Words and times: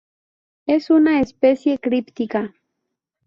Es 0.65 0.89
una 0.89 1.19
especie 1.21 1.77
críptica. 1.77 2.55